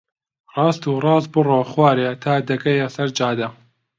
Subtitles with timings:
[0.55, 3.47] ڕاست و ڕاست بڕۆ خوارێ تا دەگەیە سەر جادە.